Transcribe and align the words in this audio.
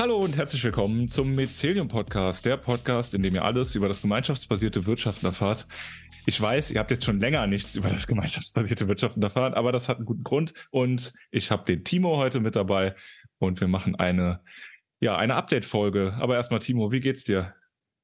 Hallo 0.00 0.16
und 0.16 0.34
herzlich 0.38 0.64
willkommen 0.64 1.08
zum 1.08 1.34
Mycelium 1.34 1.88
Podcast, 1.88 2.46
der 2.46 2.56
Podcast, 2.56 3.12
in 3.12 3.22
dem 3.22 3.34
ihr 3.34 3.44
alles 3.44 3.74
über 3.74 3.86
das 3.86 4.00
gemeinschaftsbasierte 4.00 4.86
Wirtschaften 4.86 5.26
erfahrt. 5.26 5.66
Ich 6.24 6.40
weiß, 6.40 6.70
ihr 6.70 6.80
habt 6.80 6.90
jetzt 6.90 7.04
schon 7.04 7.20
länger 7.20 7.46
nichts 7.46 7.76
über 7.76 7.90
das 7.90 8.06
gemeinschaftsbasierte 8.06 8.88
Wirtschaften 8.88 9.22
erfahren, 9.22 9.52
aber 9.52 9.72
das 9.72 9.90
hat 9.90 9.98
einen 9.98 10.06
guten 10.06 10.24
Grund 10.24 10.54
und 10.70 11.12
ich 11.30 11.50
habe 11.50 11.66
den 11.66 11.84
Timo 11.84 12.16
heute 12.16 12.40
mit 12.40 12.56
dabei 12.56 12.94
und 13.36 13.60
wir 13.60 13.68
machen 13.68 13.94
eine, 13.94 14.40
ja, 15.00 15.18
eine 15.18 15.34
Update-Folge. 15.34 16.14
Aber 16.18 16.36
erstmal, 16.36 16.60
Timo, 16.60 16.90
wie 16.90 17.00
geht's 17.00 17.24
dir? 17.24 17.54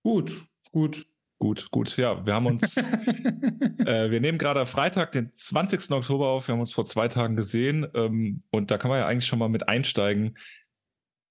Gut, 0.03 0.45
gut. 0.73 1.07
Gut, 1.39 1.71
gut. 1.71 1.97
Ja, 1.97 2.27
wir 2.27 2.35
haben 2.35 2.47
uns, 2.47 2.77
äh, 3.87 4.11
wir 4.11 4.21
nehmen 4.21 4.37
gerade 4.37 4.67
Freitag, 4.67 5.13
den 5.13 5.33
20. 5.33 5.91
Oktober 5.93 6.29
auf. 6.29 6.47
Wir 6.49 6.53
haben 6.53 6.61
uns 6.61 6.75
vor 6.75 6.85
zwei 6.85 7.09
Tagen 7.09 7.37
gesehen 7.37 7.87
ähm, 7.95 8.43
und 8.51 8.71
da 8.71 8.77
kann 8.77 8.91
man 8.91 9.01
ja 9.01 9.07
eigentlich 9.07 9.27
schon 9.27 9.39
mal 9.39 9.49
mit 9.49 9.67
einsteigen. 9.67 10.37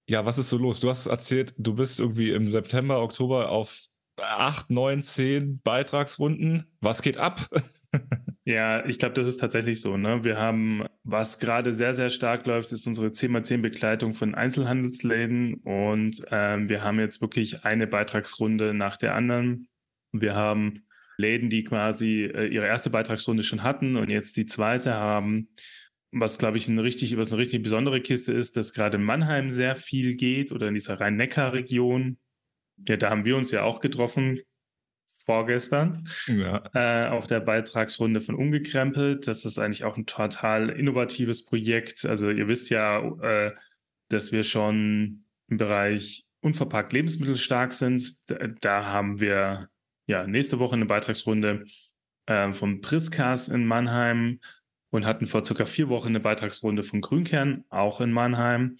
Ja, 0.08 0.24
was 0.24 0.38
ist 0.38 0.50
so 0.50 0.58
los? 0.58 0.80
Du 0.80 0.88
hast 0.88 1.06
erzählt, 1.06 1.54
du 1.58 1.74
bist 1.74 1.98
irgendwie 1.98 2.30
im 2.30 2.50
September, 2.50 3.02
Oktober 3.02 3.48
auf 3.50 3.88
acht, 4.22 4.70
neun, 4.70 5.02
zehn 5.02 5.60
Beitragsrunden. 5.62 6.66
Was 6.80 7.02
geht 7.02 7.18
ab? 7.18 7.48
ja, 8.44 8.86
ich 8.86 8.98
glaube, 8.98 9.14
das 9.14 9.26
ist 9.26 9.38
tatsächlich 9.38 9.80
so. 9.80 9.96
Ne? 9.96 10.24
Wir 10.24 10.38
haben, 10.38 10.84
was 11.02 11.38
gerade 11.38 11.72
sehr, 11.72 11.92
sehr 11.92 12.10
stark 12.10 12.46
läuft, 12.46 12.72
ist 12.72 12.86
unsere 12.86 13.08
10x10 13.08 13.60
Begleitung 13.60 14.14
von 14.14 14.34
Einzelhandelsläden. 14.34 15.54
Und 15.64 16.22
ähm, 16.30 16.68
wir 16.68 16.84
haben 16.84 17.00
jetzt 17.00 17.20
wirklich 17.20 17.64
eine 17.64 17.86
Beitragsrunde 17.86 18.74
nach 18.74 18.96
der 18.96 19.14
anderen. 19.14 19.66
Wir 20.12 20.34
haben 20.34 20.84
Läden, 21.18 21.50
die 21.50 21.64
quasi 21.64 22.24
äh, 22.24 22.46
ihre 22.46 22.66
erste 22.66 22.90
Beitragsrunde 22.90 23.42
schon 23.42 23.62
hatten 23.62 23.96
und 23.96 24.10
jetzt 24.10 24.36
die 24.36 24.46
zweite 24.46 24.94
haben. 24.94 25.48
Was, 26.18 26.38
glaube 26.38 26.56
ich, 26.56 26.66
ein 26.68 26.78
richtig, 26.78 27.16
was 27.16 27.30
eine 27.30 27.38
richtig 27.38 27.62
besondere 27.62 28.00
Kiste 28.00 28.32
ist, 28.32 28.56
dass 28.56 28.72
gerade 28.72 28.96
in 28.96 29.04
Mannheim 29.04 29.50
sehr 29.50 29.76
viel 29.76 30.16
geht 30.16 30.50
oder 30.50 30.68
in 30.68 30.74
dieser 30.74 30.98
Rhein-Neckar-Region. 30.98 32.18
Ja, 32.88 32.96
da 32.96 33.10
haben 33.10 33.24
wir 33.24 33.36
uns 33.36 33.50
ja 33.50 33.62
auch 33.64 33.80
getroffen, 33.80 34.40
vorgestern, 35.26 36.04
ja. 36.28 36.62
äh, 36.72 37.08
auf 37.08 37.26
der 37.26 37.40
Beitragsrunde 37.40 38.20
von 38.20 38.36
Ungekrempelt. 38.36 39.26
Das 39.26 39.44
ist 39.44 39.58
eigentlich 39.58 39.84
auch 39.84 39.96
ein 39.96 40.06
total 40.06 40.70
innovatives 40.70 41.44
Projekt. 41.44 42.06
Also 42.06 42.30
ihr 42.30 42.48
wisst 42.48 42.70
ja, 42.70 43.00
äh, 43.20 43.52
dass 44.08 44.32
wir 44.32 44.44
schon 44.44 45.24
im 45.48 45.56
Bereich 45.58 46.24
unverpackt 46.40 46.92
Lebensmittel 46.92 47.36
stark 47.36 47.72
sind. 47.72 48.30
Da, 48.30 48.36
da 48.60 48.86
haben 48.86 49.20
wir 49.20 49.68
ja, 50.06 50.26
nächste 50.26 50.60
Woche 50.60 50.76
eine 50.76 50.86
Beitragsrunde 50.86 51.64
äh, 52.26 52.52
vom 52.52 52.80
Priscas 52.80 53.48
in 53.48 53.66
Mannheim 53.66 54.38
und 54.96 55.06
hatten 55.06 55.26
vor 55.26 55.44
circa 55.44 55.66
vier 55.66 55.88
Wochen 55.88 56.08
eine 56.08 56.20
Beitragsrunde 56.20 56.82
von 56.82 57.00
Grünkern, 57.00 57.64
auch 57.68 58.00
in 58.00 58.12
Mannheim. 58.12 58.76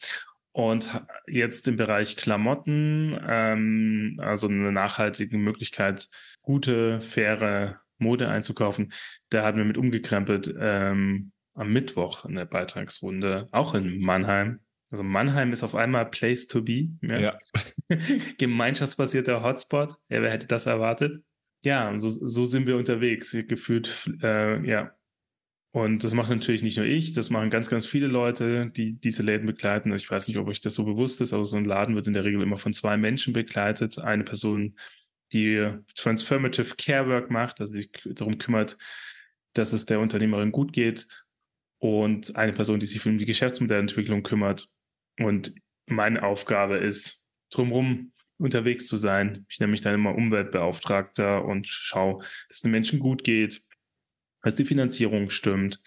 Und 0.52 0.88
jetzt 1.26 1.68
im 1.68 1.76
Bereich 1.76 2.16
Klamotten, 2.16 3.18
ähm, 3.28 4.18
also 4.22 4.48
eine 4.48 4.72
nachhaltige 4.72 5.36
Möglichkeit, 5.36 6.08
gute, 6.40 7.02
faire 7.02 7.80
Mode 7.98 8.28
einzukaufen, 8.28 8.92
da 9.28 9.44
hatten 9.44 9.58
wir 9.58 9.66
mit 9.66 9.76
umgekrempelt 9.76 10.54
ähm, 10.58 11.32
am 11.54 11.72
Mittwoch 11.72 12.24
eine 12.24 12.46
Beitragsrunde, 12.46 13.48
auch 13.52 13.74
in 13.74 14.00
Mannheim. 14.00 14.60
Also 14.90 15.02
Mannheim 15.02 15.52
ist 15.52 15.62
auf 15.62 15.74
einmal 15.74 16.06
Place 16.06 16.46
to 16.46 16.62
be. 16.62 16.88
Ja. 17.02 17.18
ja. 17.18 17.38
Gemeinschaftsbasierter 18.38 19.42
Hotspot. 19.42 19.96
Ja, 20.08 20.22
wer 20.22 20.30
hätte 20.30 20.46
das 20.46 20.64
erwartet? 20.64 21.22
Ja, 21.64 21.96
so, 21.98 22.08
so 22.08 22.46
sind 22.46 22.66
wir 22.66 22.76
unterwegs, 22.76 23.36
gefühlt, 23.46 24.10
äh, 24.22 24.64
ja. 24.66 24.95
Und 25.76 26.04
das 26.04 26.14
macht 26.14 26.30
natürlich 26.30 26.62
nicht 26.62 26.78
nur 26.78 26.86
ich, 26.86 27.12
das 27.12 27.28
machen 27.28 27.50
ganz, 27.50 27.68
ganz 27.68 27.84
viele 27.84 28.06
Leute, 28.06 28.70
die 28.70 28.98
diese 28.98 29.22
Läden 29.22 29.44
begleiten. 29.44 29.92
Ich 29.92 30.10
weiß 30.10 30.26
nicht, 30.26 30.38
ob 30.38 30.48
euch 30.48 30.62
das 30.62 30.74
so 30.74 30.86
bewusst 30.86 31.20
ist, 31.20 31.34
aber 31.34 31.44
so 31.44 31.58
ein 31.58 31.66
Laden 31.66 31.94
wird 31.94 32.06
in 32.06 32.14
der 32.14 32.24
Regel 32.24 32.40
immer 32.40 32.56
von 32.56 32.72
zwei 32.72 32.96
Menschen 32.96 33.34
begleitet. 33.34 33.98
Eine 33.98 34.24
Person, 34.24 34.74
die 35.34 35.68
Transformative 35.94 36.76
Care 36.78 37.10
Work 37.10 37.30
macht, 37.30 37.60
also 37.60 37.74
sich 37.74 37.90
darum 38.06 38.38
kümmert, 38.38 38.78
dass 39.52 39.74
es 39.74 39.84
der 39.84 40.00
Unternehmerin 40.00 40.50
gut 40.50 40.72
geht. 40.72 41.06
Und 41.76 42.34
eine 42.36 42.54
Person, 42.54 42.80
die 42.80 42.86
sich 42.86 43.04
um 43.04 43.18
die 43.18 43.26
Geschäftsmodellentwicklung 43.26 44.22
kümmert. 44.22 44.70
Und 45.20 45.54
meine 45.84 46.22
Aufgabe 46.22 46.78
ist, 46.78 47.20
drumherum 47.50 48.12
unterwegs 48.38 48.86
zu 48.86 48.96
sein. 48.96 49.44
Ich 49.50 49.60
nenne 49.60 49.72
mich 49.72 49.82
dann 49.82 49.94
immer 49.94 50.14
Umweltbeauftragter 50.14 51.44
und 51.44 51.66
schaue, 51.66 52.22
dass 52.22 52.56
es 52.56 52.62
den 52.62 52.70
Menschen 52.70 52.98
gut 52.98 53.24
geht, 53.24 53.62
dass 54.46 54.54
die 54.54 54.64
Finanzierung 54.64 55.28
stimmt. 55.28 55.80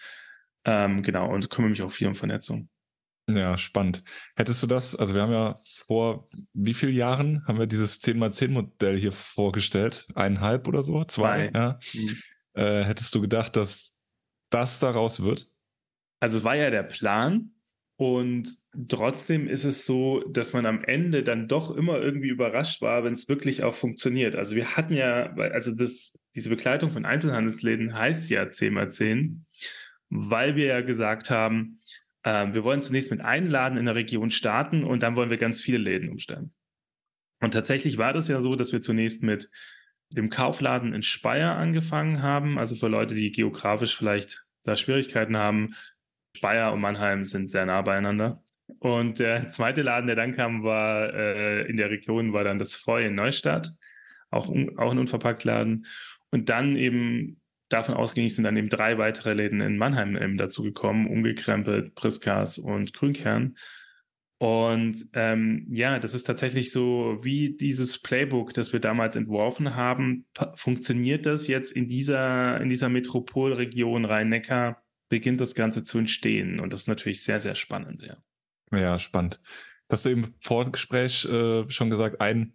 Ähm, 0.66 1.02
genau, 1.02 1.32
und 1.32 1.48
kümmere 1.48 1.70
mich 1.70 1.80
auch 1.80 1.90
viel 1.90 2.06
um 2.06 2.14
Vernetzung. 2.14 2.68
Ja, 3.26 3.56
spannend. 3.56 4.04
Hättest 4.36 4.62
du 4.62 4.66
das, 4.66 4.94
also 4.94 5.14
wir 5.14 5.22
haben 5.22 5.32
ja 5.32 5.56
vor 5.86 6.28
wie 6.52 6.74
vielen 6.74 6.92
Jahren 6.92 7.42
haben 7.46 7.58
wir 7.58 7.66
dieses 7.66 8.02
10x10-Modell 8.02 8.98
hier 8.98 9.12
vorgestellt? 9.12 10.08
Eineinhalb 10.14 10.68
oder 10.68 10.82
so? 10.82 11.04
Zwei? 11.04 11.50
Ja. 11.54 11.78
Mhm. 11.94 12.16
Äh, 12.52 12.84
hättest 12.84 13.14
du 13.14 13.22
gedacht, 13.22 13.56
dass 13.56 13.96
das 14.50 14.78
daraus 14.78 15.22
wird? 15.22 15.48
Also 16.20 16.36
es 16.36 16.44
war 16.44 16.54
ja 16.54 16.68
der 16.68 16.82
Plan, 16.82 17.52
und 18.00 18.54
trotzdem 18.88 19.46
ist 19.46 19.64
es 19.64 19.84
so, 19.84 20.24
dass 20.26 20.54
man 20.54 20.64
am 20.64 20.82
Ende 20.82 21.22
dann 21.22 21.48
doch 21.48 21.70
immer 21.70 22.00
irgendwie 22.00 22.28
überrascht 22.28 22.80
war, 22.80 23.04
wenn 23.04 23.12
es 23.12 23.28
wirklich 23.28 23.62
auch 23.62 23.74
funktioniert. 23.74 24.34
Also 24.36 24.56
wir 24.56 24.74
hatten 24.74 24.94
ja, 24.94 25.34
also 25.34 25.74
das, 25.76 26.18
diese 26.34 26.48
Begleitung 26.48 26.90
von 26.92 27.04
Einzelhandelsläden 27.04 27.92
heißt 27.92 28.30
ja 28.30 28.44
10x10, 28.44 29.40
weil 30.08 30.56
wir 30.56 30.64
ja 30.64 30.80
gesagt 30.80 31.28
haben, 31.28 31.82
äh, 32.22 32.46
wir 32.54 32.64
wollen 32.64 32.80
zunächst 32.80 33.10
mit 33.10 33.20
einem 33.20 33.50
Laden 33.50 33.76
in 33.76 33.84
der 33.84 33.96
Region 33.96 34.30
starten 34.30 34.82
und 34.82 35.02
dann 35.02 35.14
wollen 35.14 35.28
wir 35.28 35.36
ganz 35.36 35.60
viele 35.60 35.76
Läden 35.76 36.08
umstellen. 36.08 36.54
Und 37.42 37.50
tatsächlich 37.50 37.98
war 37.98 38.14
das 38.14 38.28
ja 38.28 38.40
so, 38.40 38.56
dass 38.56 38.72
wir 38.72 38.80
zunächst 38.80 39.22
mit 39.22 39.50
dem 40.08 40.30
Kaufladen 40.30 40.94
in 40.94 41.02
Speyer 41.02 41.54
angefangen 41.54 42.22
haben. 42.22 42.58
Also 42.58 42.76
für 42.76 42.88
Leute, 42.88 43.14
die 43.14 43.30
geografisch 43.30 43.94
vielleicht 43.94 44.46
da 44.62 44.74
Schwierigkeiten 44.74 45.36
haben, 45.36 45.74
Speyer 46.36 46.72
und 46.72 46.80
Mannheim 46.80 47.24
sind 47.24 47.50
sehr 47.50 47.66
nah 47.66 47.82
beieinander. 47.82 48.42
Und 48.78 49.18
der 49.18 49.48
zweite 49.48 49.82
Laden, 49.82 50.06
der 50.06 50.16
dann 50.16 50.32
kam, 50.32 50.62
war 50.62 51.12
äh, 51.12 51.62
in 51.68 51.76
der 51.76 51.90
Region, 51.90 52.32
war 52.32 52.44
dann 52.44 52.58
das 52.58 52.76
Feu 52.76 53.04
in 53.04 53.14
Neustadt, 53.14 53.72
auch, 54.30 54.48
auch 54.76 54.90
ein 54.90 54.98
Unverpacktladen. 54.98 55.86
Und 56.30 56.48
dann 56.48 56.76
eben 56.76 57.40
davon 57.68 57.94
ausgehend 57.94 58.32
sind 58.32 58.44
dann 58.44 58.56
eben 58.56 58.68
drei 58.68 58.98
weitere 58.98 59.34
Läden 59.34 59.60
in 59.60 59.78
Mannheim 59.78 60.16
eben 60.16 60.36
dazugekommen, 60.36 61.06
umgekrempelt, 61.06 61.94
Priskas 61.94 62.58
und 62.58 62.92
Grünkern. 62.92 63.56
Und 64.38 65.04
ähm, 65.12 65.66
ja, 65.70 65.98
das 65.98 66.14
ist 66.14 66.24
tatsächlich 66.24 66.72
so 66.72 67.18
wie 67.20 67.56
dieses 67.56 68.00
Playbook, 68.00 68.54
das 68.54 68.72
wir 68.72 68.80
damals 68.80 69.14
entworfen 69.14 69.74
haben. 69.74 70.24
Funktioniert 70.54 71.26
das 71.26 71.46
jetzt 71.46 71.72
in 71.72 71.88
dieser, 71.88 72.58
in 72.60 72.70
dieser 72.70 72.88
Metropolregion 72.88 74.06
Rhein-Neckar? 74.06 74.82
Beginnt 75.10 75.42
das 75.42 75.54
Ganze 75.54 75.82
zu 75.82 75.98
entstehen. 75.98 76.58
Und 76.60 76.72
das 76.72 76.82
ist 76.82 76.86
natürlich 76.86 77.22
sehr, 77.22 77.40
sehr 77.40 77.54
spannend, 77.54 78.00
ja. 78.02 78.16
Ja, 78.72 78.98
spannend. 78.98 79.42
Hast 79.90 80.06
du 80.06 80.10
im 80.10 80.34
Vorgespräch 80.40 81.26
äh, 81.26 81.68
schon 81.68 81.90
gesagt, 81.90 82.20
ein, 82.20 82.54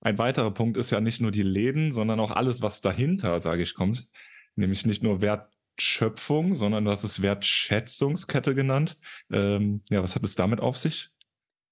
ein 0.00 0.16
weiterer 0.16 0.52
Punkt 0.52 0.76
ist 0.78 0.90
ja 0.90 1.00
nicht 1.00 1.20
nur 1.20 1.32
die 1.32 1.42
Läden, 1.42 1.92
sondern 1.92 2.20
auch 2.20 2.30
alles, 2.30 2.62
was 2.62 2.80
dahinter, 2.80 3.40
sage 3.40 3.62
ich, 3.62 3.74
kommt. 3.74 4.08
Nämlich 4.54 4.86
nicht 4.86 5.02
nur 5.02 5.20
Wertschöpfung, 5.20 6.54
sondern 6.54 6.84
du 6.84 6.92
hast 6.92 7.02
es 7.02 7.20
Wertschätzungskette 7.20 8.54
genannt. 8.54 8.96
Ähm, 9.30 9.82
ja, 9.90 10.02
was 10.02 10.14
hat 10.14 10.22
es 10.22 10.36
damit 10.36 10.60
auf 10.60 10.78
sich? 10.78 11.10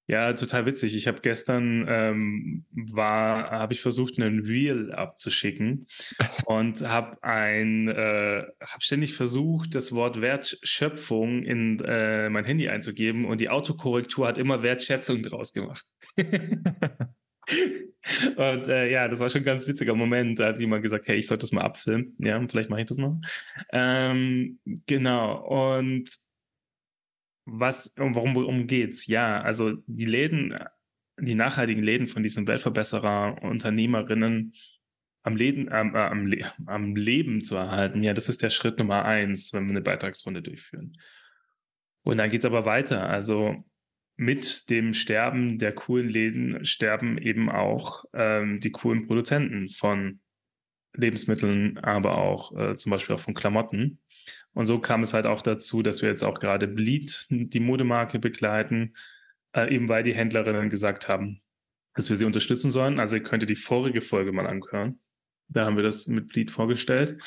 Ja, 0.08 0.32
total 0.34 0.66
witzig. 0.66 0.96
Ich 0.96 1.08
habe 1.08 1.20
gestern 1.20 1.84
ähm, 1.88 2.64
war, 2.70 3.50
habe 3.50 3.72
ich 3.72 3.80
versucht, 3.80 4.20
einen 4.20 4.46
Reel 4.46 4.92
abzuschicken 4.92 5.88
und 6.46 6.86
habe 6.86 7.20
ein, 7.24 7.88
äh, 7.88 8.44
habe 8.60 8.80
ständig 8.80 9.14
versucht, 9.14 9.74
das 9.74 9.92
Wort 9.92 10.20
Wertschöpfung 10.20 11.42
in 11.42 11.80
äh, 11.80 12.30
mein 12.30 12.44
Handy 12.44 12.68
einzugeben 12.68 13.24
und 13.24 13.40
die 13.40 13.48
Autokorrektur 13.48 14.28
hat 14.28 14.38
immer 14.38 14.62
Wertschätzung 14.62 15.24
draus 15.24 15.52
gemacht. 15.52 15.84
und 18.36 18.68
äh, 18.68 18.90
ja, 18.90 19.08
das 19.08 19.18
war 19.18 19.28
schon 19.28 19.40
ein 19.40 19.46
ganz 19.46 19.66
witziger 19.66 19.96
Moment. 19.96 20.38
Da 20.38 20.46
hat 20.46 20.60
jemand 20.60 20.84
gesagt, 20.84 21.08
hey, 21.08 21.16
ich 21.16 21.26
sollte 21.26 21.42
das 21.42 21.52
mal 21.52 21.62
abfilmen. 21.62 22.14
Ja, 22.18 22.40
vielleicht 22.46 22.70
mache 22.70 22.82
ich 22.82 22.86
das 22.86 22.98
noch. 22.98 23.20
Ähm, 23.72 24.60
genau. 24.86 25.74
Und 25.74 26.08
was, 27.46 27.94
warum 27.96 28.34
worum 28.34 28.66
geht's? 28.66 29.06
Ja, 29.06 29.40
also 29.40 29.72
die 29.86 30.04
Läden, 30.04 30.58
die 31.18 31.34
nachhaltigen 31.34 31.82
Läden 31.82 32.08
von 32.08 32.22
diesen 32.22 32.46
Weltverbesserer, 32.46 33.42
Unternehmerinnen 33.42 34.52
am 35.22 35.36
Leben, 35.36 35.68
äh, 35.68 35.72
am, 35.74 36.28
am 36.66 36.96
Leben 36.96 37.42
zu 37.42 37.56
erhalten, 37.56 38.02
ja, 38.02 38.12
das 38.12 38.28
ist 38.28 38.42
der 38.42 38.50
Schritt 38.50 38.78
Nummer 38.78 39.04
eins, 39.04 39.52
wenn 39.52 39.64
wir 39.64 39.70
eine 39.70 39.80
Beitragsrunde 39.80 40.42
durchführen. 40.42 40.96
Und 42.02 42.18
dann 42.18 42.30
geht's 42.30 42.44
aber 42.44 42.66
weiter. 42.66 43.08
Also 43.08 43.64
mit 44.16 44.70
dem 44.70 44.92
Sterben 44.92 45.58
der 45.58 45.72
coolen 45.72 46.08
Läden 46.08 46.64
sterben 46.64 47.18
eben 47.18 47.50
auch 47.50 48.04
ähm, 48.14 48.60
die 48.60 48.70
coolen 48.70 49.06
Produzenten 49.06 49.68
von 49.68 50.20
Lebensmitteln, 50.96 51.78
aber 51.78 52.18
auch 52.18 52.56
äh, 52.56 52.76
zum 52.76 52.90
Beispiel 52.90 53.14
auch 53.14 53.20
von 53.20 53.34
Klamotten. 53.34 54.00
Und 54.54 54.66
so 54.66 54.78
kam 54.78 55.02
es 55.02 55.14
halt 55.14 55.26
auch 55.26 55.42
dazu, 55.42 55.82
dass 55.82 56.02
wir 56.02 56.08
jetzt 56.08 56.24
auch 56.24 56.40
gerade 56.40 56.66
Bleed, 56.66 57.26
die 57.30 57.60
Modemarke, 57.60 58.18
begleiten. 58.18 58.94
äh, 59.52 59.74
eben 59.74 59.88
weil 59.88 60.02
die 60.02 60.14
Händlerinnen 60.14 60.68
gesagt 60.70 61.08
haben, 61.08 61.40
dass 61.94 62.10
wir 62.10 62.16
sie 62.16 62.26
unterstützen 62.26 62.70
sollen. 62.70 63.00
Also 63.00 63.16
ihr 63.16 63.22
könnt 63.22 63.48
die 63.48 63.56
vorige 63.56 64.00
Folge 64.00 64.32
mal 64.32 64.46
anhören. 64.46 65.00
Da 65.48 65.64
haben 65.64 65.76
wir 65.76 65.82
das 65.82 66.08
mit 66.08 66.28
Bleed 66.28 66.50
vorgestellt. 66.50 67.18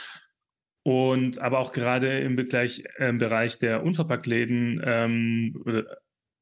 Und 0.83 1.39
aber 1.39 1.59
auch 1.59 1.71
gerade 1.71 2.19
im, 2.19 2.35
Begleich, 2.35 2.83
äh, 2.97 3.11
Bereich 3.13 3.59
der 3.59 3.83
Unverpacktläden, 3.83 4.81
ähm, 4.83 5.85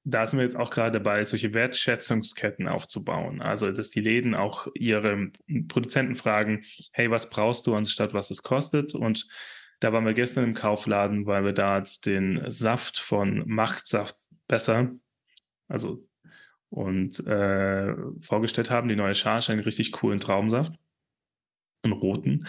da 0.10 0.26
sind 0.26 0.40
wir 0.40 0.46
jetzt 0.46 0.56
auch 0.56 0.70
gerade 0.70 1.00
dabei, 1.00 1.22
solche 1.26 1.54
Wertschätzungsketten 1.54 2.70
aufzubauen. 2.70 3.42
Also, 3.42 3.72
dass 3.74 3.90
die 3.90 4.00
Läden 4.00 4.36
auch 4.36 4.68
ihre 4.74 5.32
Produzenten 5.68 6.16
fragen, 6.16 6.64
hey, 6.94 7.12
was 7.12 7.30
brauchst 7.30 7.68
du 7.68 7.76
anstatt 7.76 8.14
was 8.14 8.32
es 8.32 8.42
kostet? 8.42 8.96
Und 8.96 9.28
da 9.82 9.92
waren 9.92 10.06
wir 10.06 10.14
gestern 10.14 10.46
im 10.46 10.54
Kaufladen, 10.54 11.26
weil 11.26 11.44
wir 11.44 11.52
da 11.52 11.84
den 12.06 12.42
Saft 12.50 13.00
von 13.00 13.44
Machtsaft 13.48 14.16
besser, 14.48 14.92
also 15.68 15.98
und 16.70 17.26
äh, 17.28 17.94
vorgestellt 18.22 18.70
haben, 18.70 18.88
die 18.88 18.96
neue 18.96 19.16
Charge, 19.16 19.52
einen 19.52 19.62
richtig 19.62 19.92
coolen 19.92 20.22
Traubensaft, 20.22 20.74
einen 21.84 21.94
roten. 21.94 22.48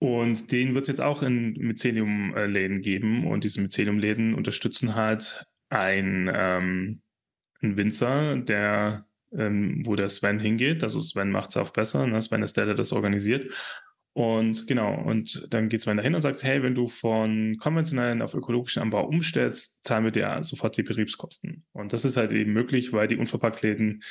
Und 0.00 0.50
den 0.50 0.74
wird 0.74 0.82
es 0.82 0.88
jetzt 0.88 1.00
auch 1.00 1.22
in 1.22 1.52
Mycelium-Läden 1.52 2.80
geben. 2.80 3.26
Und 3.26 3.44
diese 3.44 3.60
Mycelium-Läden 3.60 4.34
unterstützen 4.34 4.94
halt 4.94 5.46
ein, 5.68 6.30
ähm, 6.32 7.00
ein 7.60 7.76
Winzer, 7.76 8.36
der, 8.36 9.06
ähm, 9.32 9.82
wo 9.84 9.96
der 9.96 10.08
Sven 10.08 10.38
hingeht. 10.38 10.82
Also 10.82 11.00
Sven 11.00 11.30
macht 11.30 11.50
es 11.50 11.56
auch 11.56 11.70
besser. 11.70 12.06
Ne? 12.06 12.20
Sven 12.22 12.42
ist 12.42 12.56
der, 12.56 12.66
der 12.66 12.74
das 12.74 12.92
organisiert. 12.92 13.52
Und 14.14 14.66
genau, 14.66 15.00
und 15.00 15.46
dann 15.54 15.68
geht 15.68 15.80
Sven 15.80 15.96
dahin 15.96 16.14
und 16.14 16.20
sagt, 16.20 16.42
hey, 16.42 16.62
wenn 16.62 16.74
du 16.74 16.88
von 16.88 17.56
konventionellen 17.58 18.20
auf 18.20 18.34
ökologischen 18.34 18.82
Anbau 18.82 19.06
umstellst, 19.06 19.84
zahlen 19.84 20.04
wir 20.04 20.10
dir 20.10 20.42
sofort 20.42 20.76
die 20.76 20.82
Betriebskosten. 20.82 21.64
Und 21.72 21.92
das 21.92 22.04
ist 22.04 22.16
halt 22.16 22.32
eben 22.32 22.52
möglich, 22.52 22.92
weil 22.92 23.06
die 23.06 23.16
Unverpacktläden 23.16 24.02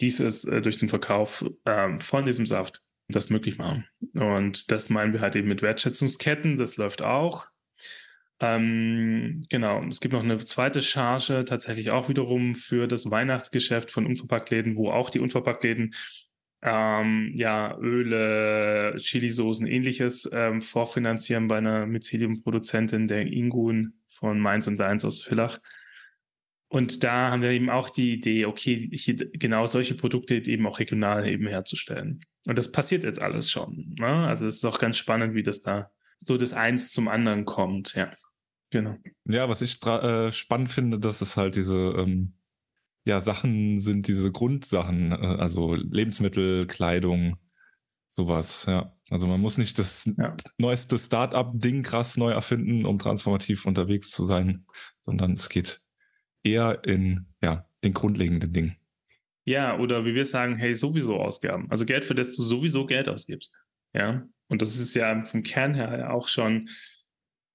dieses 0.00 0.44
äh, 0.44 0.60
durch 0.60 0.78
den 0.78 0.88
Verkauf 0.88 1.44
ähm, 1.66 2.00
von 2.00 2.26
diesem 2.26 2.46
Saft 2.46 2.82
das 3.08 3.30
möglich 3.30 3.58
machen. 3.58 3.86
Und 4.14 4.72
das 4.72 4.90
meinen 4.90 5.12
wir 5.12 5.20
halt 5.20 5.36
eben 5.36 5.48
mit 5.48 5.62
Wertschätzungsketten, 5.62 6.58
das 6.58 6.76
läuft 6.76 7.02
auch. 7.02 7.46
Ähm, 8.40 9.42
genau, 9.48 9.84
es 9.84 10.00
gibt 10.00 10.12
noch 10.12 10.22
eine 10.22 10.38
zweite 10.38 10.82
Charge, 10.82 11.44
tatsächlich 11.44 11.90
auch 11.90 12.08
wiederum 12.08 12.54
für 12.54 12.86
das 12.88 13.10
Weihnachtsgeschäft 13.10 13.90
von 13.90 14.06
Unverpacktläden, 14.06 14.76
wo 14.76 14.90
auch 14.90 15.10
die 15.10 15.20
Unverpacktläden 15.20 15.94
ähm, 16.62 17.30
ja, 17.34 17.76
Öle, 17.78 18.96
Chilisoßen, 18.96 19.66
ähnliches 19.66 20.28
ähm, 20.32 20.62
vorfinanzieren 20.62 21.46
bei 21.46 21.58
einer 21.58 21.86
Mycelium-Produzentin, 21.86 23.06
der 23.06 23.26
Ingun 23.26 23.94
von 24.08 24.40
Mainz 24.40 24.66
und 24.66 24.78
Deins 24.78 25.04
aus 25.04 25.22
Villach. 25.22 25.60
Und 26.68 27.04
da 27.04 27.30
haben 27.30 27.42
wir 27.42 27.50
eben 27.50 27.70
auch 27.70 27.90
die 27.90 28.14
Idee, 28.14 28.46
okay, 28.46 28.90
hier, 28.92 29.14
genau 29.14 29.66
solche 29.66 29.94
Produkte 29.94 30.34
eben 30.34 30.66
auch 30.66 30.80
regional 30.80 31.28
eben 31.28 31.46
herzustellen. 31.46 32.24
Und 32.46 32.58
das 32.58 32.72
passiert 32.72 33.04
jetzt 33.04 33.20
alles 33.20 33.50
schon. 33.50 33.94
Ne? 33.98 34.06
Also 34.06 34.46
es 34.46 34.56
ist 34.56 34.64
auch 34.64 34.78
ganz 34.78 34.96
spannend, 34.96 35.34
wie 35.34 35.42
das 35.42 35.60
da 35.60 35.92
so 36.16 36.36
das 36.36 36.52
Eins 36.52 36.92
zum 36.92 37.08
anderen 37.08 37.44
kommt. 37.44 37.94
Ja, 37.94 38.10
genau. 38.70 38.96
Ja, 39.24 39.48
was 39.48 39.62
ich 39.62 39.84
äh, 39.86 40.30
spannend 40.32 40.70
finde, 40.70 40.98
dass 40.98 41.20
es 41.20 41.36
halt 41.36 41.56
diese 41.56 41.76
ähm, 41.76 42.34
ja, 43.04 43.20
Sachen 43.20 43.80
sind, 43.80 44.08
diese 44.08 44.32
Grundsachen, 44.32 45.12
äh, 45.12 45.16
also 45.16 45.74
Lebensmittel, 45.74 46.66
Kleidung, 46.66 47.36
sowas. 48.10 48.66
Ja, 48.66 48.94
also 49.10 49.26
man 49.26 49.40
muss 49.40 49.58
nicht 49.58 49.78
das 49.78 50.10
ja. 50.16 50.36
neueste 50.58 50.98
Start-up-Ding 50.98 51.82
krass 51.82 52.16
neu 52.16 52.30
erfinden, 52.32 52.86
um 52.86 52.98
transformativ 52.98 53.66
unterwegs 53.66 54.10
zu 54.10 54.26
sein, 54.26 54.66
sondern 55.02 55.34
es 55.34 55.48
geht 55.48 55.80
eher 56.42 56.84
in 56.84 57.26
ja, 57.42 57.68
den 57.82 57.94
grundlegenden 57.94 58.52
Dingen. 58.52 58.76
Ja, 59.46 59.78
oder 59.78 60.06
wie 60.06 60.14
wir 60.14 60.24
sagen, 60.24 60.56
hey, 60.56 60.74
sowieso 60.74 61.16
Ausgaben. 61.16 61.70
Also 61.70 61.84
Geld, 61.84 62.04
für 62.04 62.14
das 62.14 62.34
du 62.34 62.42
sowieso 62.42 62.86
Geld 62.86 63.08
ausgibst. 63.08 63.54
Ja. 63.92 64.26
Und 64.48 64.62
das 64.62 64.78
ist 64.78 64.94
ja 64.94 65.24
vom 65.24 65.42
Kern 65.42 65.74
her 65.74 66.12
auch 66.12 66.28
schon 66.28 66.68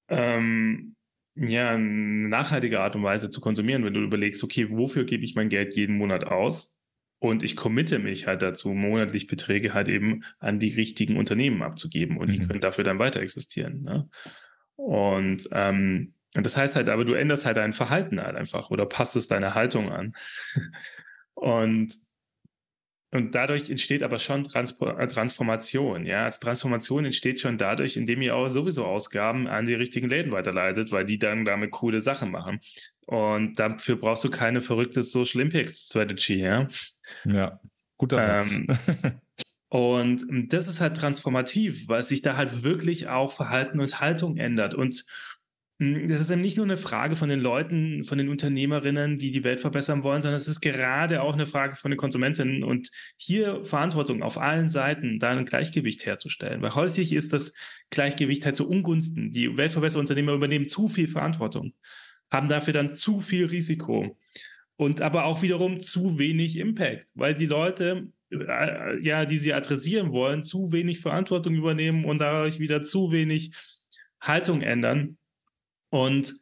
ähm, 0.10 0.96
ja, 1.36 1.72
eine 1.72 2.28
nachhaltige 2.30 2.82
Art 2.82 2.96
und 2.96 3.04
Weise 3.04 3.30
zu 3.30 3.42
konsumieren, 3.42 3.86
wenn 3.86 3.94
du 3.94 4.02
überlegst, 4.02 4.44
okay, 4.44 4.70
wofür 4.70 5.06
gebe 5.06 5.24
ich 5.24 5.36
mein 5.36 5.50
Geld 5.50 5.76
jeden 5.76 5.98
Monat 5.98 6.26
aus? 6.26 6.76
Und 7.20 7.44
ich 7.44 7.56
committe 7.56 8.00
mich 8.00 8.28
halt 8.28 8.42
dazu, 8.42 8.74
monatlich 8.74 9.28
Beträge 9.28 9.74
halt 9.74 9.90
eben 9.90 10.24
an 10.40 10.58
die 10.60 10.74
richtigen 10.74 11.18
Unternehmen 11.18 11.62
abzugeben 11.62 12.18
und 12.18 12.30
mhm. 12.30 12.32
die 12.32 12.48
können 12.48 12.62
dafür 12.62 12.84
dann 12.84 13.00
weiter 13.00 13.22
existieren. 13.22 13.84
Ne? 13.84 14.10
Und, 14.76 15.50
ähm, 15.52 16.14
und 16.36 16.46
das 16.46 16.56
heißt 16.56 16.76
halt, 16.76 16.90
aber 16.90 17.04
du 17.04 17.14
änderst 17.14 17.46
halt 17.46 17.58
dein 17.58 17.74
Verhalten 17.74 18.22
halt 18.22 18.36
einfach 18.36 18.70
oder 18.70 18.86
passt 18.86 19.16
es 19.16 19.28
deine 19.28 19.56
Haltung 19.56 19.92
an. 19.92 20.14
Und, 21.34 21.96
und 23.12 23.34
dadurch 23.34 23.70
entsteht 23.70 24.04
aber 24.04 24.20
schon 24.20 24.44
Transpor 24.44 25.00
äh, 25.00 25.08
Transformation. 25.08 26.06
Ja, 26.06 26.24
also 26.24 26.40
Transformation 26.40 27.06
entsteht 27.06 27.42
schon 27.42 27.58
dadurch, 27.58 27.98
indem 27.98 28.22
ihr 28.22 28.36
auch 28.36 28.50
sowieso 28.50 28.86
Ausgaben 28.86 29.48
an 29.48 29.66
die 29.66 29.74
richtigen 29.74 30.08
Läden 30.08 30.32
weiterleitet, 30.32 30.92
weil 30.92 31.06
die 31.06 31.18
dann 31.18 31.44
damit 31.44 31.72
coole 31.72 32.00
Sachen 32.00 32.30
machen. 32.30 32.60
Und 33.08 33.58
dafür 33.58 33.96
brauchst 33.96 34.24
du 34.24 34.30
keine 34.30 34.62
verrückte 34.62 35.02
Social 35.02 35.42
Impact 35.42 35.76
Strategy. 35.76 36.40
Ja, 36.42 36.68
ja 37.26 37.60
guter 37.98 38.42
ähm, 38.42 38.68
Und 39.70 40.26
das 40.52 40.68
ist 40.68 40.82
halt 40.82 40.98
transformativ, 40.98 41.88
weil 41.88 42.02
sich 42.02 42.24
da 42.24 42.36
halt 42.36 42.64
wirklich 42.64 43.08
auch 43.08 43.32
Verhalten 43.32 43.80
und 43.80 44.02
Haltung 44.02 44.38
ändert. 44.38 44.74
Und 44.74 45.06
das 45.80 46.20
ist 46.20 46.30
eben 46.30 46.42
nicht 46.42 46.58
nur 46.58 46.66
eine 46.66 46.76
Frage 46.76 47.16
von 47.16 47.30
den 47.30 47.40
Leuten, 47.40 48.04
von 48.04 48.18
den 48.18 48.28
Unternehmerinnen, 48.28 49.18
die 49.18 49.32
die 49.32 49.46
Welt 49.46 49.62
verbessern 49.62 50.04
wollen, 50.04 50.22
sondern 50.22 50.38
es 50.38 50.50
ist 50.50 50.60
gerade 50.60 51.22
auch 51.22 51.34
eine 51.34 51.46
Frage 51.46 51.78
von 51.78 51.90
den 51.90 51.98
Konsumentinnen 51.98 52.66
und 52.66 52.92
hier 53.16 53.64
Verantwortung 53.64 54.22
auf 54.22 54.38
allen 54.38 54.68
Seiten, 54.68 55.20
da 55.20 55.30
ein 55.30 55.46
Gleichgewicht 55.46 56.06
herzustellen. 56.06 56.62
Weil 56.62 56.76
häufig 56.76 57.14
ist 57.14 57.32
das 57.32 57.54
Gleichgewicht 57.92 58.46
halt 58.46 58.58
zu 58.58 58.68
Ungunsten. 58.68 59.32
Die 59.32 59.56
Weltverbesserunternehmer 59.56 60.34
übernehmen 60.34 60.68
zu 60.68 60.90
viel 60.90 61.08
Verantwortung, 61.08 61.74
haben 62.30 62.50
dafür 62.50 62.74
dann 62.74 62.96
zu 62.96 63.22
viel 63.22 63.46
Risiko 63.46 64.18
und 64.76 65.02
aber 65.02 65.24
auch 65.24 65.42
wiederum 65.42 65.80
zu 65.80 66.18
wenig 66.18 66.58
Impact, 66.58 67.08
weil 67.14 67.36
die 67.36 67.46
Leute 67.46 68.12
äh, 68.32 69.00
ja, 69.00 69.26
die 69.26 69.38
sie 69.38 69.54
adressieren 69.54 70.12
wollen, 70.12 70.44
zu 70.44 70.74
wenig 70.74 71.00
Verantwortung 71.00 71.56
übernehmen 71.56 72.04
und 72.04 72.20
dadurch 72.20 72.60
wieder 72.60 72.84
zu 72.84 73.14
wenig 73.14 73.54
Haltung 74.20 74.62
ändern 74.62 75.18
und, 75.90 76.36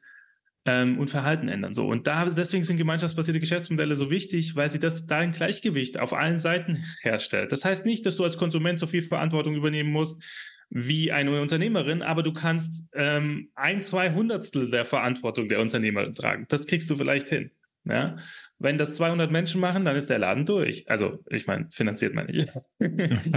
ähm, 0.66 1.00
und 1.00 1.10
Verhalten 1.10 1.48
ändern. 1.48 1.74
So. 1.74 1.88
Und 1.88 2.08
da, 2.08 2.26
deswegen 2.26 2.64
sind 2.64 2.78
gemeinschaftsbasierte 2.78 3.40
Geschäftsmodelle 3.40 3.96
so 3.96 4.10
wichtig, 4.10 4.56
weil 4.56 4.70
sie 4.70 4.80
das 4.80 5.06
da 5.06 5.18
ein 5.18 5.32
Gleichgewicht 5.32 6.00
auf 6.00 6.14
allen 6.14 6.40
Seiten 6.40 6.84
herstellt. 7.02 7.52
Das 7.52 7.66
heißt 7.66 7.86
nicht, 7.86 8.06
dass 8.06 8.16
du 8.18 8.24
als 8.24 8.38
Konsument 8.38 8.80
so 8.80 8.88
viel 8.88 9.02
Verantwortung 9.02 9.56
übernehmen 9.56 9.92
musst 9.92 10.24
wie 10.70 11.12
eine 11.12 11.42
Unternehmerin, 11.42 12.02
aber 12.02 12.24
du 12.24 12.34
kannst 12.34 12.90
ähm, 12.94 13.50
ein, 13.56 13.82
zwei 13.82 14.12
Hundertstel 14.12 14.70
der 14.70 14.84
Verantwortung 14.84 15.48
der 15.48 15.62
Unternehmerin 15.62 16.14
tragen. 16.14 16.46
Das 16.50 16.68
kriegst 16.68 16.90
du 16.90 16.96
vielleicht 16.96 17.30
hin. 17.30 17.52
Ja? 17.90 18.18
Wenn 18.60 18.78
das 18.78 18.96
200 18.96 19.32
Menschen 19.32 19.62
machen, 19.62 19.86
dann 19.86 19.96
ist 19.96 20.10
der 20.10 20.20
Laden 20.20 20.46
durch. 20.46 20.90
Also, 20.90 21.24
ich 21.30 21.48
meine, 21.48 21.68
finanziert 21.72 22.14
man 22.14 22.28
nicht. 22.28 22.50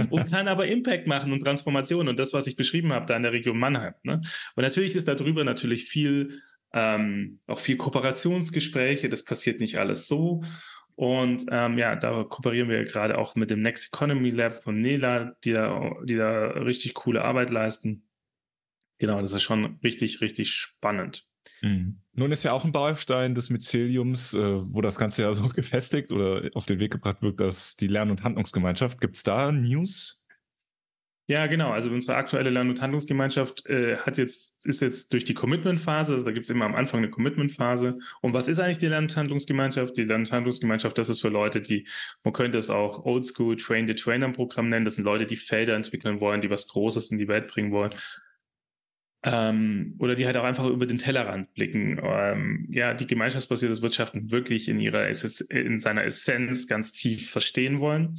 und 0.09 0.31
kann 0.31 0.47
aber 0.47 0.67
Impact 0.67 1.07
machen 1.07 1.31
und 1.31 1.41
Transformation 1.41 2.07
und 2.07 2.19
das, 2.19 2.33
was 2.33 2.47
ich 2.47 2.55
beschrieben 2.55 2.93
habe, 2.93 3.05
da 3.05 3.15
in 3.15 3.23
der 3.23 3.31
Region 3.31 3.57
Mannheim. 3.57 3.93
Ne? 4.03 4.21
Und 4.55 4.63
natürlich 4.63 4.95
ist 4.95 5.07
darüber 5.07 5.43
natürlich 5.43 5.85
viel, 5.85 6.39
ähm, 6.73 7.39
auch 7.47 7.59
viel 7.59 7.77
Kooperationsgespräche. 7.77 9.09
Das 9.09 9.23
passiert 9.23 9.59
nicht 9.59 9.77
alles 9.77 10.07
so. 10.07 10.43
Und 10.95 11.45
ähm, 11.49 11.77
ja, 11.77 11.95
da 11.95 12.23
kooperieren 12.23 12.69
wir 12.69 12.83
gerade 12.83 13.17
auch 13.17 13.35
mit 13.35 13.49
dem 13.49 13.61
Next 13.61 13.93
Economy 13.93 14.29
Lab 14.29 14.63
von 14.63 14.79
Nela, 14.81 15.35
die 15.43 15.53
da, 15.53 15.95
die 16.03 16.15
da 16.15 16.47
richtig 16.49 16.93
coole 16.93 17.23
Arbeit 17.23 17.49
leisten. 17.49 18.07
Genau, 18.99 19.19
das 19.19 19.33
ist 19.33 19.41
schon 19.41 19.79
richtig, 19.83 20.21
richtig 20.21 20.51
spannend. 20.51 21.25
Mhm. 21.61 21.99
Nun 22.13 22.31
ist 22.31 22.43
ja 22.43 22.51
auch 22.51 22.65
ein 22.65 22.71
Baustein 22.71 23.35
des 23.35 23.49
Myceliums, 23.49 24.33
äh, 24.33 24.39
wo 24.73 24.81
das 24.81 24.97
Ganze 24.97 25.23
ja 25.23 25.33
so 25.33 25.47
gefestigt 25.55 26.11
oder 26.11 26.49
auf 26.53 26.65
den 26.65 26.79
Weg 26.79 26.91
gebracht 26.91 27.21
wird, 27.21 27.39
dass 27.39 27.75
die 27.75 27.87
Lern- 27.87 28.11
und 28.11 28.23
Handlungsgemeinschaft. 28.23 28.99
Gibt 28.99 29.15
es 29.15 29.23
da 29.23 29.51
News? 29.51 30.21
Ja, 31.31 31.47
genau. 31.47 31.71
Also 31.71 31.91
unsere 31.91 32.15
aktuelle 32.15 32.49
Lern- 32.49 32.69
und 32.69 32.81
Handlungsgemeinschaft 32.81 33.65
äh, 33.67 33.95
hat 33.95 34.17
jetzt, 34.17 34.65
ist 34.65 34.81
jetzt 34.81 35.13
durch 35.13 35.23
die 35.23 35.33
Commitment-Phase, 35.33 36.13
also 36.15 36.25
da 36.25 36.33
gibt 36.33 36.45
es 36.45 36.49
immer 36.49 36.65
am 36.65 36.75
Anfang 36.75 36.97
eine 36.97 37.09
Commitment-Phase. 37.09 37.99
Und 38.21 38.33
was 38.33 38.49
ist 38.49 38.59
eigentlich 38.59 38.79
die 38.79 38.87
Lern- 38.87 39.05
und 39.05 39.15
Handlungsgemeinschaft? 39.15 39.95
Die 39.95 40.03
Lern- 40.03 40.21
und 40.21 40.31
Handlungsgemeinschaft, 40.33 40.97
das 40.97 41.07
ist 41.07 41.21
für 41.21 41.29
Leute, 41.29 41.61
die, 41.61 41.87
man 42.25 42.33
könnte 42.33 42.57
es 42.57 42.69
auch 42.69 43.05
Oldschool 43.05 43.55
Train-the-Trainer-Programm 43.55 44.67
nennen. 44.67 44.83
Das 44.83 44.95
sind 44.95 45.05
Leute, 45.05 45.25
die 45.25 45.37
Felder 45.37 45.75
entwickeln 45.75 46.19
wollen, 46.19 46.41
die 46.41 46.49
was 46.49 46.67
Großes 46.67 47.11
in 47.11 47.17
die 47.17 47.29
Welt 47.29 47.47
bringen 47.47 47.71
wollen. 47.71 47.93
Ähm, 49.23 49.95
oder 49.99 50.15
die 50.15 50.25
halt 50.25 50.37
auch 50.37 50.43
einfach 50.43 50.65
über 50.65 50.87
den 50.87 50.97
Tellerrand 50.97 51.53
blicken. 51.53 51.99
Ähm, 52.03 52.67
ja, 52.71 52.93
die 52.93 53.05
gemeinschaftsbasierte 53.05 53.81
Wirtschaften 53.81 54.31
wirklich 54.31 54.67
in 54.67 54.79
ihrer 54.79 55.07
in 55.07 55.79
seiner 55.79 56.03
Essenz 56.03 56.67
ganz 56.67 56.91
tief 56.91 57.29
verstehen 57.29 57.79
wollen. 57.79 58.17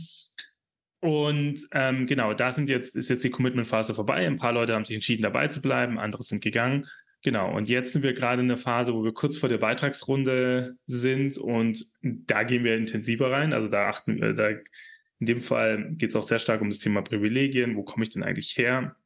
Und 1.01 1.67
ähm, 1.73 2.07
genau, 2.07 2.33
da 2.33 2.53
sind 2.53 2.69
jetzt, 2.69 2.95
ist 2.95 3.11
jetzt 3.11 3.25
die 3.25 3.31
Commitment-Phase 3.31 3.93
vorbei. 3.93 4.25
Ein 4.25 4.37
paar 4.37 4.53
Leute 4.53 4.75
haben 4.75 4.85
sich 4.85 4.95
entschieden, 4.95 5.23
dabei 5.23 5.49
zu 5.49 5.61
bleiben, 5.61 5.99
andere 5.99 6.23
sind 6.23 6.43
gegangen. 6.43 6.87
Genau, 7.25 7.57
und 7.57 7.69
jetzt 7.69 7.93
sind 7.93 8.03
wir 8.03 8.13
gerade 8.13 8.43
in 8.43 8.49
der 8.49 8.57
Phase, 8.57 8.95
wo 8.95 9.03
wir 9.03 9.13
kurz 9.13 9.37
vor 9.37 9.49
der 9.49 9.59
Beitragsrunde 9.59 10.77
sind 10.87 11.39
und 11.39 11.87
da 12.03 12.45
gehen 12.45 12.63
wir 12.63 12.77
intensiver 12.77 13.31
rein. 13.33 13.53
Also 13.53 13.69
da 13.69 13.89
achten 13.89 14.21
wir, 14.21 14.33
da 14.33 14.51
in 14.51 15.27
dem 15.27 15.41
Fall 15.41 15.93
geht 15.93 16.11
es 16.11 16.17
auch 16.17 16.23
sehr 16.23 16.41
stark 16.41 16.61
um 16.61 16.69
das 16.69 16.81
Thema 16.81 17.03
Privilegien. 17.03 17.77
Wo 17.77 17.85
komme 17.85 18.05
ich 18.05 18.11
denn 18.11 18.25
eigentlich 18.25 18.57
her? 18.57 18.97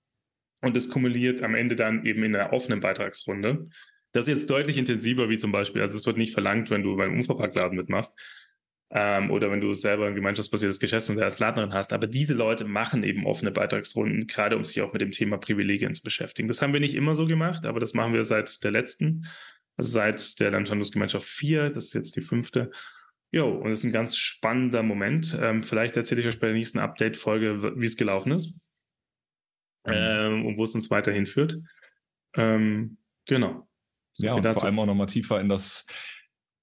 Und 0.62 0.76
das 0.76 0.88
kumuliert 0.88 1.42
am 1.42 1.54
Ende 1.54 1.76
dann 1.76 2.04
eben 2.04 2.22
in 2.22 2.32
der 2.32 2.52
offenen 2.52 2.80
Beitragsrunde. 2.80 3.68
Das 4.12 4.26
ist 4.26 4.34
jetzt 4.34 4.50
deutlich 4.50 4.78
intensiver, 4.78 5.28
wie 5.28 5.36
zum 5.36 5.52
Beispiel, 5.52 5.82
also 5.82 5.94
es 5.94 6.06
wird 6.06 6.16
nicht 6.16 6.32
verlangt, 6.32 6.70
wenn 6.70 6.82
du 6.82 6.96
beim 6.96 7.14
Unverpacktladen 7.14 7.76
mitmachst, 7.76 8.18
ähm, 8.90 9.30
oder 9.30 9.50
wenn 9.50 9.60
du 9.60 9.75
selber 9.75 10.06
ein 10.06 10.14
gemeinschaftsbasiertes 10.14 10.80
Geschäftsmodell 10.80 11.25
als 11.25 11.38
Ladnerin 11.38 11.75
hast. 11.75 11.92
Aber 11.92 12.06
diese 12.06 12.34
Leute 12.34 12.64
machen 12.64 13.02
eben 13.02 13.26
offene 13.26 13.50
Beitragsrunden, 13.50 14.26
gerade 14.26 14.56
um 14.56 14.64
sich 14.64 14.80
auch 14.80 14.92
mit 14.92 15.02
dem 15.02 15.10
Thema 15.10 15.38
Privilegien 15.38 15.92
zu 15.92 16.02
beschäftigen. 16.02 16.48
Das 16.48 16.62
haben 16.62 16.72
wir 16.72 16.80
nicht 16.80 16.94
immer 16.94 17.14
so 17.14 17.26
gemacht, 17.26 17.66
aber 17.66 17.80
das 17.80 17.94
machen 17.94 18.14
wir 18.14 18.25
seit 18.25 18.62
der 18.64 18.70
letzten, 18.70 19.26
also 19.76 19.90
seit 19.90 20.40
der 20.40 20.52
Landhandlungsgemeinschaft 20.52 21.28
4, 21.28 21.70
das 21.70 21.86
ist 21.86 21.94
jetzt 21.94 22.16
die 22.16 22.22
fünfte. 22.22 22.70
Jo, 23.32 23.50
und 23.50 23.70
das 23.70 23.80
ist 23.80 23.84
ein 23.84 23.92
ganz 23.92 24.16
spannender 24.16 24.82
Moment. 24.82 25.36
Ähm, 25.40 25.62
vielleicht 25.62 25.96
erzähle 25.96 26.20
ich 26.20 26.28
euch 26.28 26.38
bei 26.38 26.46
der 26.46 26.56
nächsten 26.56 26.78
Update-Folge, 26.78 27.75
wie 27.76 27.84
es 27.84 27.96
gelaufen 27.96 28.32
ist. 28.32 28.65
Ähm, 29.87 30.47
und 30.47 30.59
wo 30.59 30.64
es 30.64 30.75
uns 30.75 30.90
weiterhin 30.90 31.26
führt. 31.26 31.59
Ähm, 32.35 32.99
genau. 33.26 33.69
So 34.14 34.26
ja, 34.26 34.35
und 34.35 34.45
dazu. 34.45 34.61
vor 34.61 34.69
allem 34.69 34.78
auch 34.78 34.87
nochmal 34.87 35.07
tiefer 35.07 35.40
in 35.40 35.49
das 35.49 35.87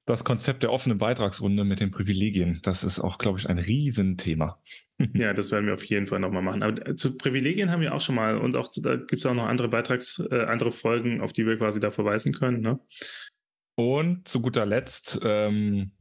das 0.06 0.24
Konzept 0.24 0.64
der 0.64 0.72
offenen 0.72 0.98
Beitragsrunde 0.98 1.64
mit 1.64 1.80
den 1.80 1.92
Privilegien. 1.92 2.60
Das 2.64 2.84
ist 2.84 3.00
auch, 3.00 3.18
glaube 3.18 3.40
ich, 3.40 3.48
ein 3.48 3.58
Riesenthema. 3.58 4.62
ja, 5.14 5.34
das 5.34 5.52
werden 5.52 5.66
wir 5.66 5.74
auf 5.74 5.86
jeden 5.86 6.08
Fall 6.08 6.20
nochmal 6.20 6.42
machen. 6.42 6.64
Aber 6.64 6.88
äh, 6.88 6.96
zu 6.96 7.16
Privilegien 7.16 7.72
haben 7.72 7.82
wir 7.82 7.94
auch 7.94 8.02
schon 8.02 8.16
mal 8.16 8.38
und 8.38 8.56
auch 8.56 8.70
zu, 8.70 8.82
da 8.82 8.96
gibt 8.96 9.14
es 9.14 9.26
auch 9.26 9.34
noch 9.34 9.46
andere 9.46 9.70
Beitrags, 9.70 10.22
äh, 10.30 10.44
andere 10.44 10.72
Folgen, 10.72 11.22
auf 11.22 11.34
die 11.34 11.46
wir 11.46 11.58
quasi 11.58 11.80
da 11.80 11.92
verweisen 11.92 12.34
können. 12.34 12.62
Ne? 12.62 12.80
Und 13.76 14.28
zu 14.28 14.42
guter 14.42 14.66
Letzt 14.66 15.20
ähm, 15.24 15.92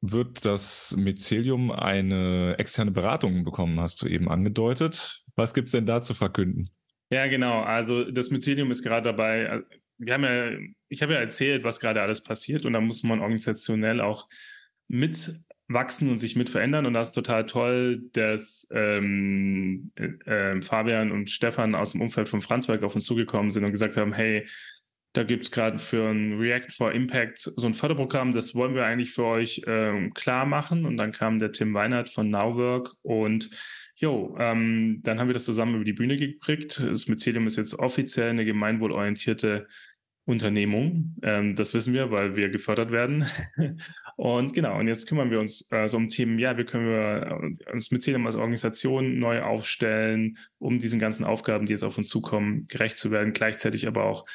wird 0.00 0.44
das 0.44 0.96
Mycelium 0.96 1.70
eine 1.70 2.56
externe 2.58 2.90
Beratung 2.90 3.44
bekommen, 3.44 3.80
hast 3.80 4.02
du 4.02 4.06
eben 4.06 4.28
angedeutet. 4.30 5.24
Was 5.36 5.54
gibt 5.54 5.68
es 5.68 5.72
denn 5.72 5.86
da 5.86 6.00
zu 6.00 6.14
verkünden? 6.14 6.68
Ja, 7.10 7.26
genau. 7.28 7.60
Also 7.60 8.10
das 8.10 8.30
Mycelium 8.30 8.70
ist 8.70 8.82
gerade 8.82 9.10
dabei, 9.10 9.42
äh, 9.42 9.62
wir 9.98 10.14
haben 10.14 10.24
ja, 10.24 10.50
ich 10.88 11.02
habe 11.02 11.14
ja 11.14 11.20
erzählt, 11.20 11.64
was 11.64 11.80
gerade 11.80 12.02
alles 12.02 12.22
passiert 12.22 12.64
und 12.64 12.72
da 12.72 12.80
muss 12.80 13.02
man 13.02 13.20
organisationell 13.20 14.00
auch 14.00 14.28
mitwachsen 14.88 16.10
und 16.10 16.18
sich 16.18 16.36
mit 16.36 16.50
verändern 16.50 16.86
und 16.86 16.94
das 16.94 17.08
ist 17.08 17.14
total 17.14 17.46
toll, 17.46 18.02
dass 18.12 18.66
ähm, 18.72 19.92
äh, 19.94 20.60
Fabian 20.60 21.12
und 21.12 21.30
Stefan 21.30 21.74
aus 21.74 21.92
dem 21.92 22.00
Umfeld 22.00 22.28
von 22.28 22.42
Franzberg 22.42 22.82
auf 22.82 22.94
uns 22.94 23.04
zugekommen 23.04 23.50
sind 23.50 23.64
und 23.64 23.72
gesagt 23.72 23.96
haben, 23.96 24.12
hey, 24.12 24.46
da 25.16 25.22
gibt 25.22 25.44
es 25.44 25.50
gerade 25.50 25.78
für 25.78 26.10
ein 26.10 26.38
React 26.38 26.70
for 26.70 26.92
Impact 26.92 27.38
so 27.38 27.66
ein 27.66 27.74
Förderprogramm, 27.74 28.32
das 28.32 28.54
wollen 28.54 28.74
wir 28.74 28.84
eigentlich 28.84 29.12
für 29.12 29.24
euch 29.24 29.62
ähm, 29.66 30.12
klar 30.12 30.44
machen. 30.44 30.84
Und 30.84 30.96
dann 30.98 31.12
kam 31.12 31.38
der 31.38 31.52
Tim 31.52 31.72
Weinert 31.74 32.08
von 32.08 32.28
Nowwork 32.30 32.92
und 33.02 33.50
Jo, 33.98 34.36
ähm, 34.38 35.00
dann 35.04 35.18
haben 35.18 35.28
wir 35.28 35.34
das 35.34 35.46
zusammen 35.46 35.76
über 35.76 35.84
die 35.84 35.94
Bühne 35.94 36.16
gekriegt. 36.16 36.80
Das 36.80 37.08
Mycelium 37.08 37.46
ist 37.46 37.56
jetzt 37.56 37.78
offiziell 37.78 38.28
eine 38.28 38.44
gemeinwohlorientierte 38.44 39.68
Unternehmung. 40.26 41.16
Ähm, 41.22 41.54
das 41.54 41.72
wissen 41.72 41.94
wir, 41.94 42.10
weil 42.10 42.36
wir 42.36 42.50
gefördert 42.50 42.90
werden. 42.90 43.24
und 44.16 44.52
genau, 44.52 44.78
und 44.78 44.86
jetzt 44.86 45.06
kümmern 45.06 45.30
wir 45.30 45.40
uns 45.40 45.72
äh, 45.72 45.88
so 45.88 45.96
um 45.96 46.08
Themen, 46.08 46.38
ja, 46.38 46.58
wie 46.58 46.64
können 46.64 46.88
wir 46.88 47.40
äh, 47.40 47.72
uns 47.72 47.90
Mycelium 47.90 48.26
als 48.26 48.36
Organisation 48.36 49.18
neu 49.18 49.40
aufstellen, 49.40 50.36
um 50.58 50.78
diesen 50.78 51.00
ganzen 51.00 51.24
Aufgaben, 51.24 51.64
die 51.64 51.72
jetzt 51.72 51.84
auf 51.84 51.96
uns 51.96 52.08
zukommen, 52.08 52.66
gerecht 52.66 52.98
zu 52.98 53.10
werden, 53.10 53.32
gleichzeitig 53.32 53.88
aber 53.88 54.04
auch 54.04 54.26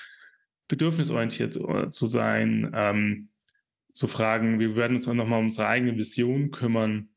bedürfnisorientiert 0.68 1.58
äh, 1.58 1.90
zu 1.90 2.06
sein. 2.06 2.72
Ähm, 2.74 3.30
so 3.94 4.08
Fragen, 4.08 4.60
wir 4.60 4.76
werden 4.76 4.96
uns 4.96 5.08
auch 5.08 5.14
nochmal 5.14 5.40
um 5.40 5.46
unsere 5.46 5.68
eigene 5.68 5.98
Vision 5.98 6.52
kümmern 6.52 7.12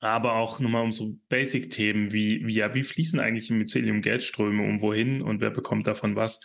aber 0.00 0.36
auch 0.36 0.60
nochmal 0.60 0.82
um 0.82 0.92
so 0.92 1.18
Basic-Themen 1.28 2.12
wie, 2.12 2.44
wie, 2.46 2.54
ja, 2.54 2.74
wie 2.74 2.82
fließen 2.82 3.20
eigentlich 3.20 3.50
im 3.50 3.58
Mycelium 3.58 4.00
Geldströme 4.00 4.66
und 4.66 4.80
wohin 4.80 5.20
und 5.20 5.40
wer 5.40 5.50
bekommt 5.50 5.86
davon 5.86 6.16
was? 6.16 6.40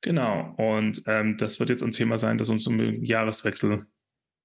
Genau. 0.00 0.54
Und 0.56 1.02
ähm, 1.06 1.36
das 1.36 1.58
wird 1.58 1.70
jetzt 1.70 1.82
ein 1.82 1.90
Thema 1.90 2.16
sein, 2.16 2.38
das 2.38 2.48
uns 2.48 2.66
im 2.66 3.02
Jahreswechsel 3.02 3.86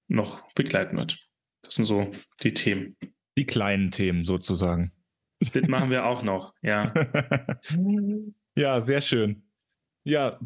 noch 0.08 0.52
begleiten 0.54 0.98
wird. 0.98 1.20
Das 1.62 1.76
sind 1.76 1.86
so 1.86 2.12
die 2.42 2.54
Themen. 2.54 2.98
Die 3.38 3.46
kleinen 3.46 3.92
Themen 3.92 4.26
sozusagen. 4.26 4.92
Das 5.40 5.68
machen 5.68 5.92
wir 5.92 6.06
auch 6.06 6.24
noch, 6.24 6.56
ja. 6.64 6.92
ja, 8.58 8.82
sehr 8.82 9.02
schön. 9.02 9.47
Ja, 10.08 10.40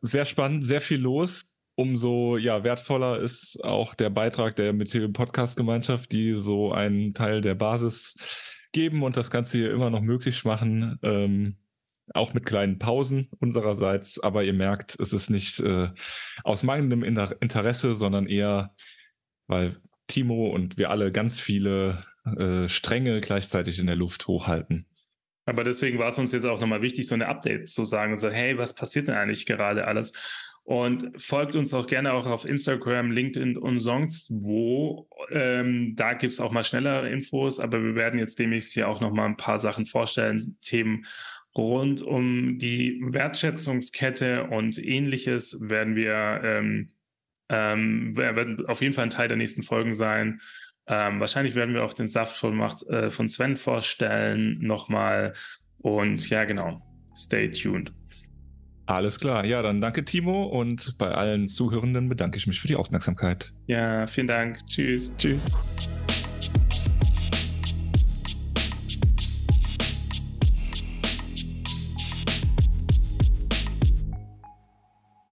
sehr 0.00 0.24
spannend, 0.24 0.64
sehr 0.64 0.80
viel 0.80 0.98
los 0.98 1.52
umso 1.74 2.36
ja, 2.36 2.64
wertvoller 2.64 3.18
ist 3.18 3.62
auch 3.64 3.94
der 3.94 4.10
Beitrag 4.10 4.56
der 4.56 4.72
Mycelium 4.72 5.12
Podcast 5.12 5.56
Gemeinschaft, 5.56 6.12
die 6.12 6.34
so 6.34 6.72
einen 6.72 7.14
Teil 7.14 7.40
der 7.40 7.54
Basis 7.54 8.16
geben 8.72 9.02
und 9.02 9.16
das 9.16 9.30
Ganze 9.30 9.58
hier 9.58 9.72
immer 9.72 9.90
noch 9.90 10.00
möglich 10.00 10.44
machen. 10.44 10.98
Ähm, 11.02 11.56
auch 12.14 12.34
mit 12.34 12.44
kleinen 12.44 12.78
Pausen 12.78 13.30
unsererseits, 13.38 14.18
aber 14.18 14.42
ihr 14.42 14.52
merkt, 14.52 14.98
es 15.00 15.12
ist 15.12 15.30
nicht 15.30 15.60
äh, 15.60 15.88
aus 16.44 16.62
mangelndem 16.62 17.04
Interesse, 17.04 17.94
sondern 17.94 18.26
eher, 18.26 18.74
weil 19.46 19.76
Timo 20.08 20.48
und 20.48 20.76
wir 20.76 20.90
alle 20.90 21.10
ganz 21.12 21.40
viele 21.40 22.04
äh, 22.36 22.68
Stränge 22.68 23.20
gleichzeitig 23.20 23.78
in 23.78 23.86
der 23.86 23.96
Luft 23.96 24.26
hochhalten. 24.26 24.86
Aber 25.52 25.64
deswegen 25.64 25.98
war 25.98 26.08
es 26.08 26.18
uns 26.18 26.32
jetzt 26.32 26.46
auch 26.46 26.60
nochmal 26.60 26.80
wichtig, 26.80 27.06
so 27.06 27.14
eine 27.14 27.28
Update 27.28 27.68
zu 27.68 27.84
sagen 27.84 28.12
und 28.12 28.18
sagen, 28.18 28.34
hey, 28.34 28.56
was 28.56 28.74
passiert 28.74 29.08
denn 29.08 29.14
eigentlich 29.14 29.44
gerade 29.44 29.86
alles? 29.86 30.14
Und 30.64 31.20
folgt 31.20 31.54
uns 31.56 31.74
auch 31.74 31.86
gerne 31.86 32.14
auch 32.14 32.26
auf 32.26 32.46
Instagram, 32.46 33.10
LinkedIn 33.10 33.58
und 33.58 33.80
sonst 33.80 34.30
wo. 34.32 35.10
Ähm, 35.30 35.92
da 35.94 36.14
gibt 36.14 36.32
es 36.32 36.40
auch 36.40 36.52
mal 36.52 36.64
schnellere 36.64 37.10
Infos, 37.10 37.60
aber 37.60 37.84
wir 37.84 37.94
werden 37.96 38.18
jetzt 38.18 38.38
demnächst 38.38 38.72
hier 38.72 38.88
auch 38.88 39.02
noch 39.02 39.12
mal 39.12 39.26
ein 39.26 39.36
paar 39.36 39.58
Sachen 39.58 39.84
vorstellen, 39.84 40.56
Themen 40.62 41.04
rund 41.54 42.00
um 42.00 42.56
die 42.56 42.98
Wertschätzungskette 43.04 44.44
und 44.44 44.78
ähnliches 44.78 45.68
werden 45.68 45.96
wir, 45.96 46.40
ähm, 46.42 46.88
ähm, 47.50 48.16
werden 48.16 48.64
auf 48.64 48.80
jeden 48.80 48.94
Fall 48.94 49.04
ein 49.04 49.10
Teil 49.10 49.28
der 49.28 49.36
nächsten 49.36 49.62
Folgen 49.62 49.92
sein. 49.92 50.40
Ähm, 50.86 51.20
wahrscheinlich 51.20 51.54
werden 51.54 51.74
wir 51.74 51.84
auch 51.84 51.92
den 51.92 52.08
Saft 52.08 52.36
von, 52.36 52.56
Macht, 52.56 52.82
äh, 52.88 53.10
von 53.10 53.28
Sven 53.28 53.56
vorstellen 53.56 54.58
nochmal. 54.60 55.34
Und 55.78 56.28
ja, 56.28 56.44
genau. 56.44 56.82
Stay 57.14 57.50
tuned. 57.50 57.92
Alles 58.86 59.20
klar. 59.20 59.44
Ja, 59.44 59.62
dann 59.62 59.80
danke, 59.80 60.04
Timo. 60.04 60.44
Und 60.44 60.98
bei 60.98 61.10
allen 61.10 61.48
Zuhörenden 61.48 62.08
bedanke 62.08 62.36
ich 62.36 62.46
mich 62.46 62.60
für 62.60 62.68
die 62.68 62.76
Aufmerksamkeit. 62.76 63.52
Ja, 63.66 64.06
vielen 64.06 64.26
Dank. 64.26 64.58
Tschüss. 64.66 65.14
Tschüss. 65.16 65.50